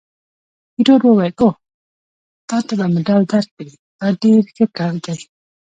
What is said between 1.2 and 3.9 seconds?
اوه، تا ته به مډال درکړي!